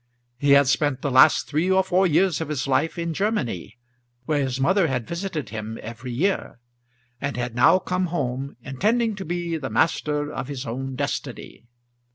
[0.39, 3.77] He had spent the last three or four years of his life in Germany,
[4.25, 6.59] where his mother had visited him every year,
[7.19, 11.65] and had now come home intending to be the master of his own destiny.